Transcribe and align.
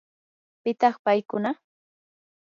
¿pitaq 0.63 0.95
paykuna? 1.05 1.51